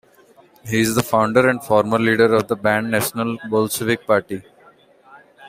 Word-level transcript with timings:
He 0.67 0.79
is 0.81 0.95
the 0.95 1.03
founder 1.03 1.47
and 1.47 1.63
former 1.63 1.99
leader 1.99 2.33
of 2.33 2.47
the 2.47 2.55
banned 2.55 2.89
National 2.89 3.37
Bolshevik 3.51 4.07
Party. 4.07 4.41